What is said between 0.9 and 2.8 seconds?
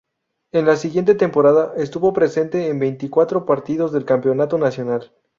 temporada estuvo presente en